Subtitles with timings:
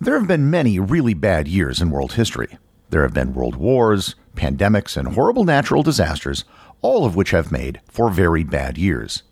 [0.00, 2.56] There have been many really bad years in world history.
[2.90, 6.44] There have been world wars, pandemics, and horrible natural disasters,
[6.82, 9.24] all of which have made for very bad years.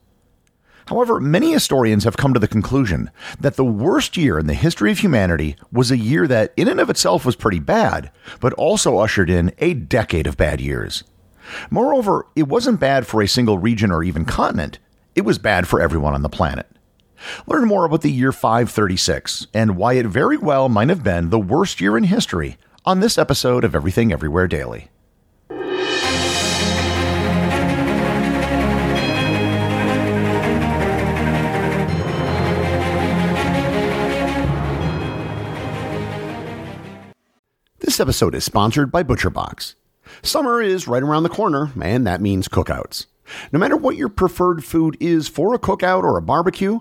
[0.87, 4.91] However, many historians have come to the conclusion that the worst year in the history
[4.91, 8.11] of humanity was a year that, in and of itself, was pretty bad,
[8.41, 11.05] but also ushered in a decade of bad years.
[11.71, 14.81] Moreover, it wasn't bad for a single region or even continent,
[15.15, 16.67] it was bad for everyone on the planet.
[17.47, 21.39] Learn more about the year 536 and why it very well might have been the
[21.39, 24.89] worst year in history on this episode of Everything Everywhere Daily.
[37.79, 39.75] This episode is sponsored by ButcherBox.
[40.23, 43.07] Summer is right around the corner, and that means cookouts.
[43.53, 46.81] No matter what your preferred food is for a cookout or a barbecue,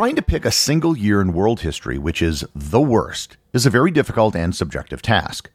[0.00, 3.68] Trying to pick a single year in world history which is the worst is a
[3.68, 5.50] very difficult and subjective task.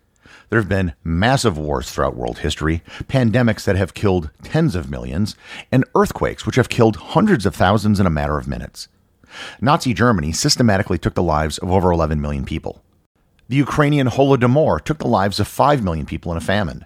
[0.50, 5.36] There have been massive wars throughout world history, pandemics that have killed tens of millions,
[5.72, 8.88] and earthquakes which have killed hundreds of thousands in a matter of minutes.
[9.62, 12.84] Nazi Germany systematically took the lives of over 11 million people.
[13.48, 16.86] The Ukrainian Holodomor took the lives of 5 million people in a famine.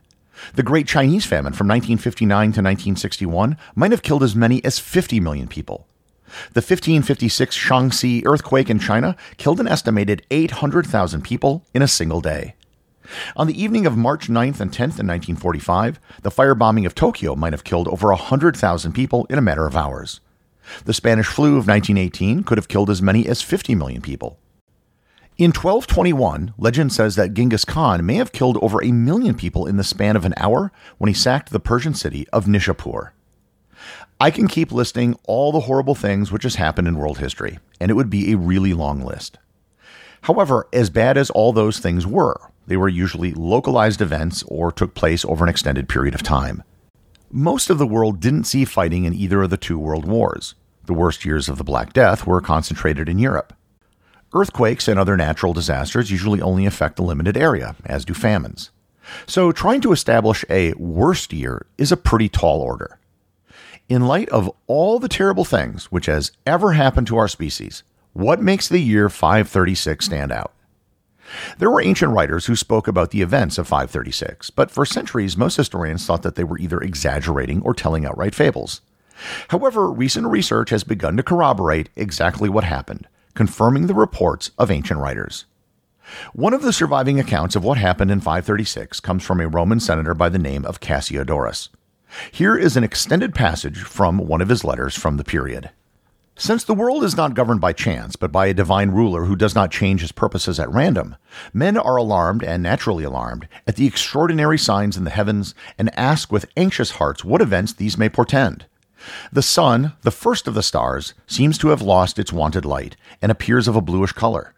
[0.53, 5.19] The Great Chinese Famine from 1959 to 1961 might have killed as many as 50
[5.19, 5.89] million people.
[6.53, 12.55] The 1556 Shaanxi earthquake in China killed an estimated 800,000 people in a single day.
[13.35, 17.53] On the evening of March 9th and 10th in 1945, the firebombing of Tokyo might
[17.53, 20.19] have killed over 100,000 people in a matter of hours.
[20.85, 24.37] The Spanish flu of 1918 could have killed as many as 50 million people.
[25.37, 29.77] In 1221, legend says that Genghis Khan may have killed over a million people in
[29.77, 33.11] the span of an hour when he sacked the Persian city of Nishapur.
[34.21, 37.89] I can keep listing all the horrible things which has happened in world history, and
[37.89, 39.37] it would be a really long list.
[40.23, 42.37] However, as bad as all those things were,
[42.67, 46.63] they were usually localized events or took place over an extended period of time.
[47.31, 50.53] Most of the world didn't see fighting in either of the two world wars.
[50.85, 53.53] The worst years of the Black Death were concentrated in Europe.
[54.33, 58.71] Earthquakes and other natural disasters usually only affect a limited area, as do famines.
[59.25, 62.98] So, trying to establish a worst year is a pretty tall order.
[63.89, 67.81] In light of all the terrible things which has ever happened to our species,
[68.13, 70.53] what makes the year 536 stand out?
[71.57, 75.55] There were ancient writers who spoke about the events of 536, but for centuries, most
[75.55, 78.81] historians thought that they were either exaggerating or telling outright fables.
[79.47, 84.99] However, recent research has begun to corroborate exactly what happened, confirming the reports of ancient
[84.99, 85.45] writers.
[86.33, 90.13] One of the surviving accounts of what happened in 536 comes from a Roman senator
[90.13, 91.69] by the name of Cassiodorus.
[92.31, 95.71] Here is an extended passage from one of his letters from the period.
[96.35, 99.53] Since the world is not governed by chance, but by a divine ruler who does
[99.53, 101.17] not change his purposes at random,
[101.53, 106.31] men are alarmed and naturally alarmed at the extraordinary signs in the heavens and ask
[106.31, 108.67] with anxious hearts what events these may portend.
[109.33, 113.31] The sun, the first of the stars, seems to have lost its wonted light and
[113.31, 114.53] appears of a bluish color.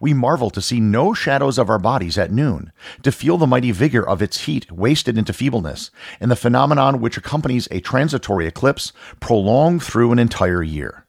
[0.00, 2.72] We marvel to see no shadows of our bodies at noon,
[3.02, 5.90] to feel the mighty vigor of its heat wasted into feebleness,
[6.20, 11.06] and the phenomenon which accompanies a transitory eclipse prolonged through an entire year.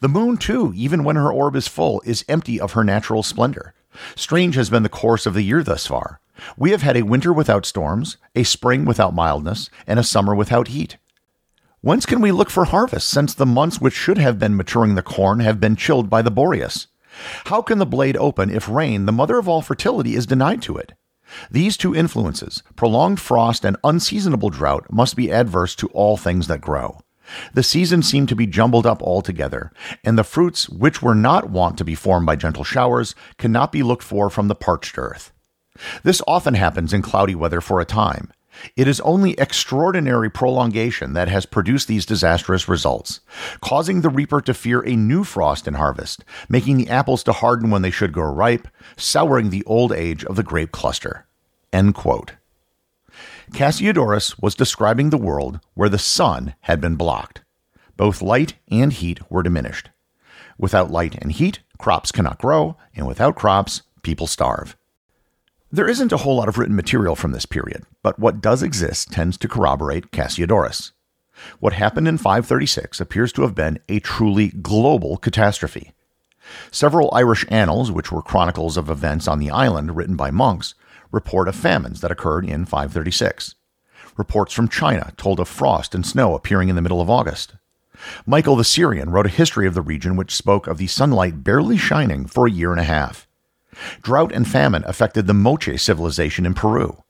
[0.00, 3.74] The moon, too, even when her orb is full, is empty of her natural splendor,
[4.16, 6.20] Strange has been the course of the year thus far.
[6.56, 10.68] We have had a winter without storms, a spring without mildness, and a summer without
[10.68, 10.96] heat.
[11.80, 15.02] Whence can we look for harvest, since the months which should have been maturing the
[15.02, 16.86] corn have been chilled by the Boreas?
[17.46, 20.76] How can the blade open if rain, the mother of all fertility, is denied to
[20.76, 20.92] it?
[21.50, 26.60] These two influences, prolonged frost and unseasonable drought, must be adverse to all things that
[26.60, 26.98] grow.
[27.54, 29.72] The seasons seem to be jumbled up altogether,
[30.04, 33.82] and the fruits which were not wont to be formed by gentle showers cannot be
[33.82, 35.32] looked for from the parched earth.
[36.02, 38.32] This often happens in cloudy weather for a time.
[38.76, 43.20] It is only extraordinary prolongation that has produced these disastrous results,
[43.60, 47.70] causing the reaper to fear a new frost in harvest, making the apples to harden
[47.70, 51.26] when they should grow ripe, souring the old age of the grape cluster.
[53.52, 57.42] Cassiodorus was describing the world where the sun had been blocked.
[57.96, 59.90] Both light and heat were diminished.
[60.58, 64.76] Without light and heat, crops cannot grow, and without crops, people starve.
[65.74, 69.10] There isn't a whole lot of written material from this period, but what does exist
[69.10, 70.92] tends to corroborate Cassiodorus.
[71.58, 75.90] What happened in 536 appears to have been a truly global catastrophe.
[76.70, 80.76] Several Irish annals, which were chronicles of events on the island written by monks,
[81.10, 83.56] report of famines that occurred in 536.
[84.16, 87.56] Reports from China told of frost and snow appearing in the middle of August.
[88.24, 91.76] Michael the Syrian wrote a history of the region which spoke of the sunlight barely
[91.76, 93.26] shining for a year and a half.
[94.02, 97.02] Drought and famine affected the Moche civilization in Peru.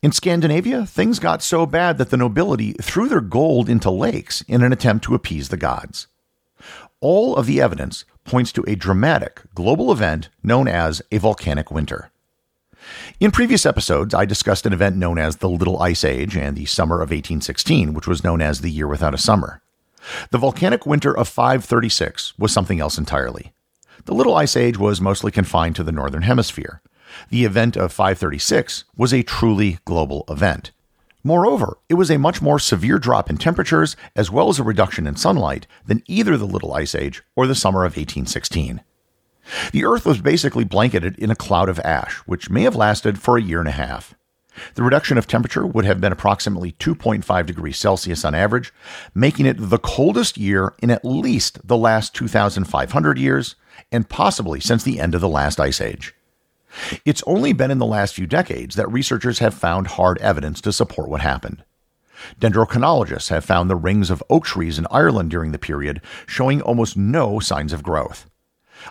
[0.00, 4.62] In Scandinavia, things got so bad that the nobility threw their gold into lakes in
[4.62, 6.06] an attempt to appease the gods.
[7.00, 12.10] All of the evidence points to a dramatic global event known as a volcanic winter.
[13.18, 16.66] In previous episodes, I discussed an event known as the Little Ice Age and the
[16.66, 19.60] summer of 1816, which was known as the Year Without a Summer.
[20.30, 23.52] The volcanic winter of 536 was something else entirely.
[24.04, 26.80] The Little Ice Age was mostly confined to the Northern Hemisphere.
[27.30, 30.72] The event of 536 was a truly global event.
[31.24, 35.06] Moreover, it was a much more severe drop in temperatures as well as a reduction
[35.06, 38.82] in sunlight than either the Little Ice Age or the summer of 1816.
[39.72, 43.36] The Earth was basically blanketed in a cloud of ash, which may have lasted for
[43.36, 44.14] a year and a half.
[44.74, 48.72] The reduction of temperature would have been approximately 2.5 degrees Celsius on average,
[49.14, 53.54] making it the coldest year in at least the last 2,500 years,
[53.90, 56.14] and possibly since the end of the last ice age.
[57.04, 60.72] It's only been in the last few decades that researchers have found hard evidence to
[60.72, 61.64] support what happened.
[62.40, 66.96] Dendrochronologists have found the rings of oak trees in Ireland during the period showing almost
[66.96, 68.28] no signs of growth.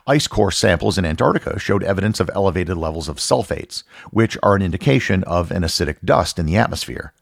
[0.05, 4.61] Ice core samples in Antarctica showed evidence of elevated levels of sulfates, which are an
[4.61, 7.13] indication of an acidic dust in the atmosphere.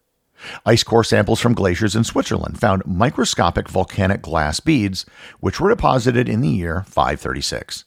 [0.66, 5.06] Ice core samples from glaciers in Switzerland found microscopic volcanic glass beads,
[5.40, 7.86] which were deposited in the year 536.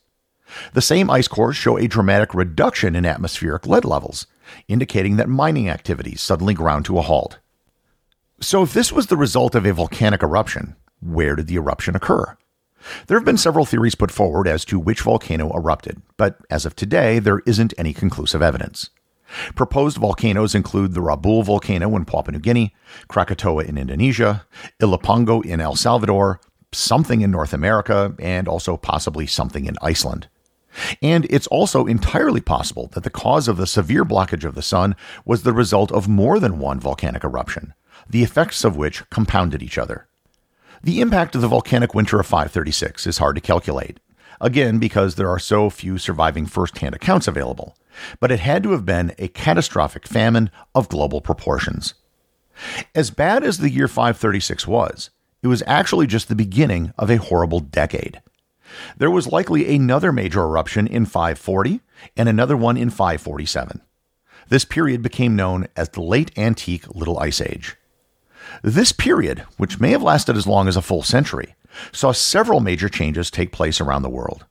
[0.73, 4.27] The same ice cores show a dramatic reduction in atmospheric lead levels,
[4.67, 7.39] indicating that mining activities suddenly ground to a halt.
[8.41, 12.37] So, if this was the result of a volcanic eruption, where did the eruption occur?
[13.07, 16.77] There have been several theories put forward as to which volcano erupted, but as of
[16.77, 18.91] today, there isn't any conclusive evidence.
[19.55, 22.75] Proposed volcanoes include the Rabaul volcano in Papua New Guinea,
[23.09, 24.47] Krakatoa in Indonesia,
[24.81, 26.41] Ilopango in El Salvador,
[26.73, 30.29] something in North America, and also possibly something in Iceland.
[31.03, 34.97] And it's also entirely possible that the cause of the severe blockage of the sun
[35.25, 37.75] was the result of more than one volcanic eruption,
[38.09, 40.09] the effects of which compounded each other.
[40.83, 43.99] The impact of the volcanic winter of 536 is hard to calculate,
[44.41, 47.77] again because there are so few surviving first hand accounts available,
[48.21, 51.95] but it had to have been a catastrophic famine of global proportions.
[52.95, 55.11] As bad as the year 536 was,
[55.43, 58.21] it was actually just the beginning of a horrible decade.
[58.97, 61.81] There was likely another major eruption in 540
[62.17, 63.81] and another one in 547.
[64.49, 67.77] This period became known as the Late Antique Little Ice Age.
[68.63, 71.55] This period, which may have lasted as long as a full century,
[71.93, 74.47] saw several major changes take place around the world.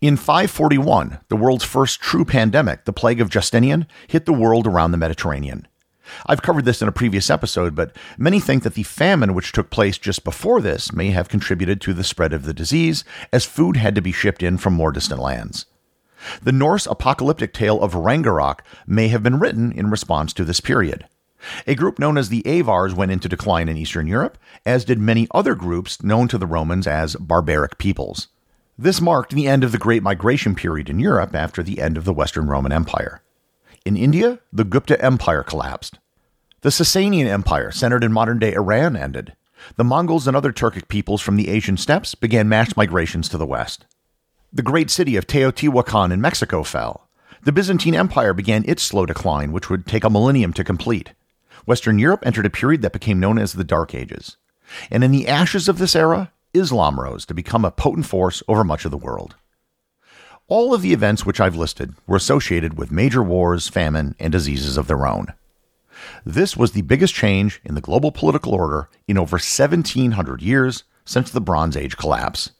[0.00, 4.90] In 541, the world's first true pandemic, the plague of Justinian, hit the world around
[4.90, 5.66] the Mediterranean.
[6.26, 9.70] I've covered this in a previous episode, but many think that the famine which took
[9.70, 13.76] place just before this may have contributed to the spread of the disease, as food
[13.76, 15.66] had to be shipped in from more distant lands.
[16.42, 21.06] The Norse apocalyptic tale of Ragnarok may have been written in response to this period.
[21.66, 25.28] A group known as the Avars went into decline in Eastern Europe, as did many
[25.32, 28.28] other groups known to the Romans as barbaric peoples.
[28.78, 32.04] This marked the end of the Great Migration period in Europe after the end of
[32.04, 33.22] the Western Roman Empire.
[33.84, 35.98] In India, the Gupta Empire collapsed.
[36.62, 39.34] The Sasanian Empire, centered in modern day Iran, ended.
[39.76, 43.46] The Mongols and other Turkic peoples from the Asian steppes began mass migrations to the
[43.46, 43.86] west.
[44.52, 47.08] The great city of Teotihuacan in Mexico fell.
[47.44, 51.12] The Byzantine Empire began its slow decline, which would take a millennium to complete.
[51.66, 54.36] Western Europe entered a period that became known as the Dark Ages.
[54.90, 58.64] And in the ashes of this era, Islam rose to become a potent force over
[58.64, 59.34] much of the world.
[60.48, 64.76] All of the events which I've listed were associated with major wars, famine, and diseases
[64.76, 65.34] of their own.
[66.24, 71.30] This was the biggest change in the global political order in over 1700 years since
[71.30, 72.50] the Bronze Age collapse.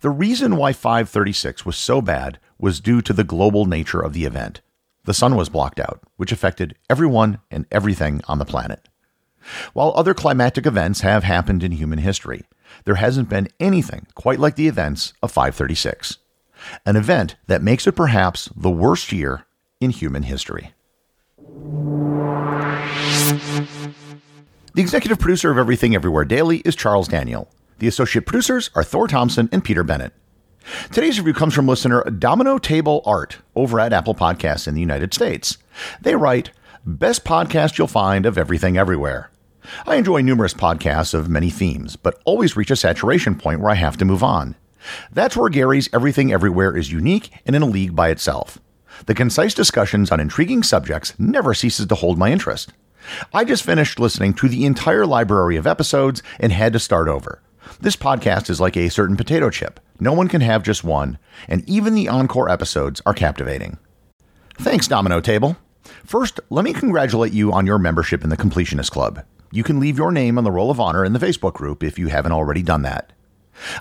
[0.00, 4.24] The reason why 536 was so bad was due to the global nature of the
[4.24, 4.60] event.
[5.08, 8.90] The sun was blocked out, which affected everyone and everything on the planet.
[9.72, 12.42] While other climatic events have happened in human history,
[12.84, 16.18] there hasn't been anything quite like the events of 536,
[16.84, 19.46] an event that makes it perhaps the worst year
[19.80, 20.74] in human history.
[24.74, 27.48] The executive producer of Everything Everywhere Daily is Charles Daniel.
[27.78, 30.12] The associate producers are Thor Thompson and Peter Bennett.
[30.92, 35.14] Today's review comes from listener Domino Table Art over at Apple Podcasts in the United
[35.14, 35.58] States.
[36.00, 36.50] They write,
[36.84, 39.30] Best podcast you'll find of everything everywhere.
[39.86, 43.76] I enjoy numerous podcasts of many themes, but always reach a saturation point where I
[43.76, 44.56] have to move on.
[45.12, 48.58] That's where Gary's Everything Everywhere is unique and in a league by itself.
[49.06, 52.72] The concise discussions on intriguing subjects never ceases to hold my interest.
[53.32, 57.40] I just finished listening to the entire library of episodes and had to start over.
[57.80, 59.80] This podcast is like a certain potato chip.
[60.00, 63.78] No one can have just one, and even the encore episodes are captivating.
[64.58, 65.56] Thanks, Domino Table.
[66.04, 69.24] First, let me congratulate you on your membership in the Completionist Club.
[69.52, 71.98] You can leave your name on the roll of honor in the Facebook group if
[71.98, 73.12] you haven't already done that.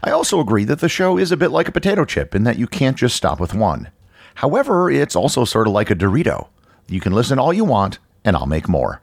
[0.04, 2.58] I also agree that the show is a bit like a potato chip in that
[2.58, 3.90] you can't just stop with one.
[4.36, 6.48] However, it's also sort of like a Dorito.
[6.88, 9.02] You can listen all you want, and I'll make more.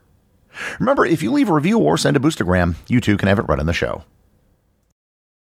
[0.78, 3.48] Remember, if you leave a review or send a boostergram, you too can have it
[3.48, 4.04] read on the show.